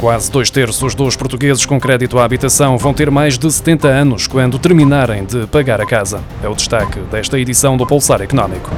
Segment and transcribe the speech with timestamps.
[0.00, 4.28] Quase dois terços dos portugueses com crédito à habitação vão ter mais de 70 anos
[4.28, 6.22] quando terminarem de pagar a casa.
[6.40, 8.70] É o destaque desta edição do Pulsar Económico.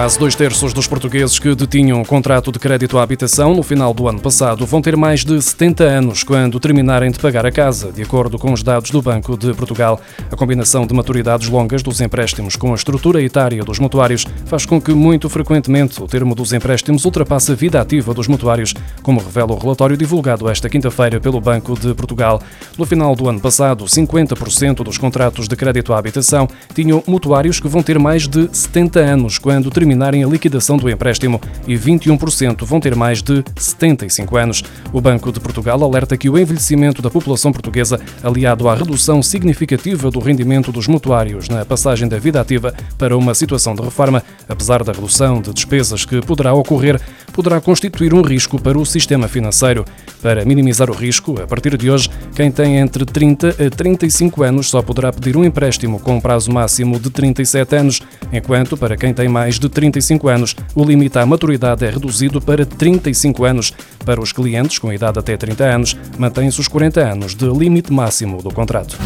[0.00, 3.92] Quase dois terços dos portugueses que detinham um contrato de crédito à habitação no final
[3.92, 7.92] do ano passado vão ter mais de 70 anos quando terminarem de pagar a casa,
[7.92, 10.00] de acordo com os dados do Banco de Portugal.
[10.32, 14.80] A combinação de maturidades longas dos empréstimos com a estrutura etária dos mutuários faz com
[14.80, 19.52] que, muito frequentemente, o termo dos empréstimos ultrapasse a vida ativa dos mutuários, como revela
[19.52, 22.40] o relatório divulgado esta quinta-feira pelo Banco de Portugal.
[22.78, 27.68] No final do ano passado, 50% dos contratos de crédito à habitação tinham mutuários que
[27.68, 32.80] vão ter mais de 70 anos quando terminarem a liquidação do empréstimo e 21% vão
[32.80, 34.62] ter mais de 75 anos.
[34.92, 40.10] O Banco de Portugal alerta que o envelhecimento da população portuguesa, aliado à redução significativa
[40.10, 44.82] do rendimento dos mutuários na passagem da vida ativa para uma situação de reforma, apesar
[44.84, 47.00] da redução de despesas que poderá ocorrer,
[47.32, 49.84] poderá constituir um risco para o sistema financeiro.
[50.22, 54.68] Para minimizar o risco, a partir de hoje, quem tem entre 30 a 35 anos
[54.68, 59.14] só poderá pedir um empréstimo com um prazo máximo de 37 anos, enquanto para quem
[59.14, 63.72] tem mais de 35 anos, o limite à maturidade é reduzido para 35 anos.
[64.04, 68.42] Para os clientes com idade até 30 anos, mantém-se os 40 anos de limite máximo
[68.42, 68.98] do contrato.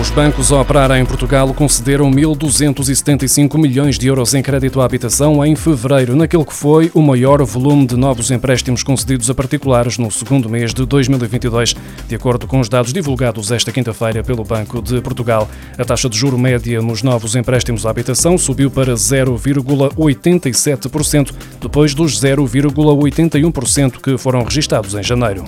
[0.00, 5.44] Os bancos a operar em Portugal concederam 1.275 milhões de euros em crédito à habitação
[5.44, 10.08] em fevereiro, naquele que foi o maior volume de novos empréstimos concedidos a particulares no
[10.08, 11.74] segundo mês de 2022,
[12.06, 15.50] de acordo com os dados divulgados esta quinta-feira pelo Banco de Portugal.
[15.76, 22.20] A taxa de juro média nos novos empréstimos à habitação subiu para 0,87%, depois dos
[22.20, 25.44] 0,81% que foram registados em janeiro.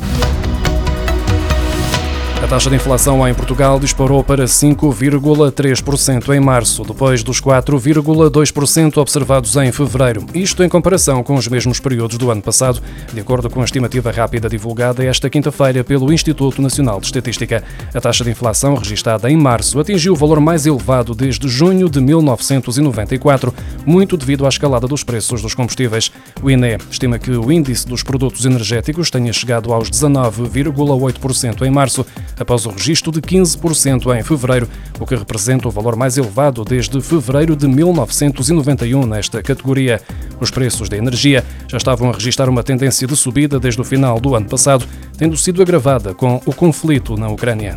[2.43, 9.55] A taxa de inflação em Portugal disparou para 5,3% em março, depois dos 4,2% observados
[9.57, 10.25] em fevereiro.
[10.35, 12.81] Isto em comparação com os mesmos períodos do ano passado,
[13.13, 17.63] de acordo com a estimativa rápida divulgada esta quinta-feira pelo Instituto Nacional de Estatística.
[17.95, 22.01] A taxa de inflação registada em março atingiu o valor mais elevado desde junho de
[22.01, 26.11] 1994, muito devido à escalada dos preços dos combustíveis.
[26.43, 32.05] O INE estima que o índice dos produtos energéticos tenha chegado aos 19,8% em março
[32.41, 34.69] após o registro de 15% em fevereiro,
[34.99, 40.01] o que representa o valor mais elevado desde fevereiro de 1991 nesta categoria.
[40.41, 44.19] Os preços da energia já estavam a registrar uma tendência de subida desde o final
[44.19, 44.87] do ano passado,
[45.17, 47.77] tendo sido agravada com o conflito na Ucrânia.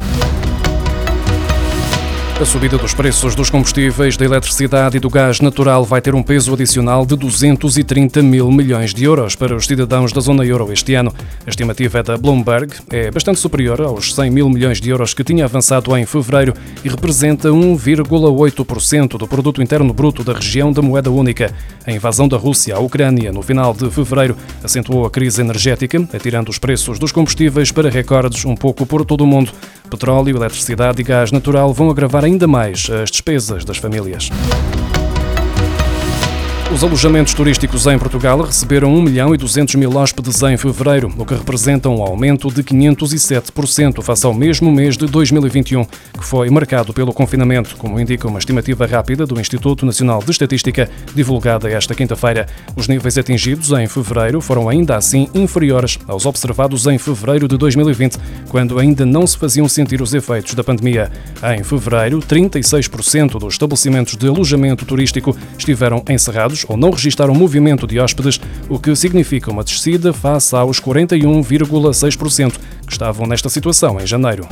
[2.44, 6.22] A subida dos preços dos combustíveis, da eletricidade e do gás natural vai ter um
[6.22, 10.94] peso adicional de 230 mil milhões de euros para os cidadãos da zona euro este
[10.94, 11.16] ano.
[11.48, 15.24] A estimativa é da Bloomberg, é bastante superior aos 100 mil milhões de euros que
[15.24, 21.10] tinha avançado em fevereiro e representa 1,8% do produto interno bruto da região da moeda
[21.10, 21.50] única.
[21.88, 26.50] A invasão da Rússia à Ucrânia no final de fevereiro acentuou a crise energética, atirando
[26.50, 29.54] os preços dos combustíveis para recordes um pouco por todo o mundo.
[29.94, 34.28] Petróleo, eletricidade e gás natural vão agravar ainda mais as despesas das famílias.
[36.74, 41.24] Os alojamentos turísticos em Portugal receberam 1 milhão e 200 mil hóspedes em fevereiro, o
[41.24, 46.92] que representa um aumento de 507% face ao mesmo mês de 2021, que foi marcado
[46.92, 52.48] pelo confinamento, como indica uma estimativa rápida do Instituto Nacional de Estatística, divulgada esta quinta-feira.
[52.76, 58.18] Os níveis atingidos em fevereiro foram ainda assim inferiores aos observados em fevereiro de 2020,
[58.50, 61.12] quando ainda não se faziam sentir os efeitos da pandemia.
[61.56, 68.00] Em fevereiro, 36% dos estabelecimentos de alojamento turístico estiveram encerrados ou não registaram movimento de
[68.00, 72.54] hóspedes, o que significa uma descida face aos 41,6%
[72.86, 74.48] que estavam nesta situação em janeiro.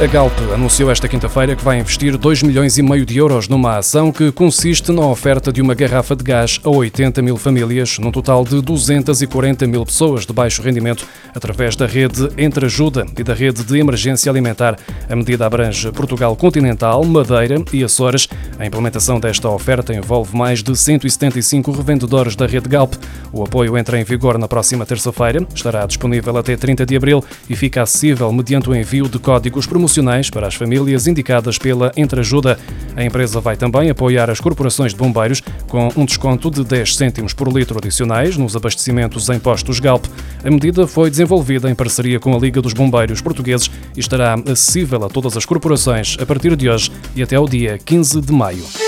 [0.00, 3.78] A Galp anunciou esta quinta-feira que vai investir 2 milhões e meio de euros numa
[3.78, 8.10] ação que consiste na oferta de uma garrafa de gás a 80 mil famílias, num
[8.10, 13.32] total de 240 mil pessoas de baixo rendimento, através da rede Entre Ajuda e da
[13.32, 14.76] rede de emergência alimentar.
[15.08, 18.28] A medida abrange Portugal continental, Madeira e Açores.
[18.58, 22.94] A implementação desta oferta envolve mais de 175 revendedores da rede Galp.
[23.32, 27.54] O apoio entra em vigor na próxima terça-feira, estará disponível até 30 de abril e
[27.54, 32.56] fica acessível mediante o envio de códigos promocionais promocionais para as famílias indicadas pela Entreajuda.
[32.94, 37.34] A empresa vai também apoiar as corporações de bombeiros com um desconto de 10 cêntimos
[37.34, 40.04] por litro adicionais nos abastecimentos em postos Galp.
[40.44, 45.04] A medida foi desenvolvida em parceria com a Liga dos Bombeiros Portugueses e estará acessível
[45.04, 48.81] a todas as corporações a partir de hoje e até ao dia 15 de maio.